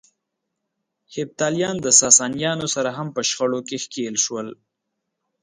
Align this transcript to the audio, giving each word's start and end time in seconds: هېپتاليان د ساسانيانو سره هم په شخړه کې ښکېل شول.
هېپتاليان 1.15 1.75
د 1.81 1.87
ساسانيانو 2.01 2.67
سره 2.75 2.89
هم 2.97 3.07
په 3.15 3.21
شخړه 3.29 3.59
کې 3.67 3.77
ښکېل 3.83 4.15
شول. 4.23 4.47